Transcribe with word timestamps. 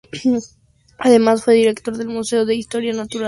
Además, 0.97 1.43
fue 1.43 1.53
director 1.53 1.95
del 1.95 2.07
Museo 2.07 2.43
de 2.45 2.55
historia 2.55 2.89
natural 2.89 3.07
de 3.07 3.07
Pavía, 3.07 3.07
Italia. 3.07 3.19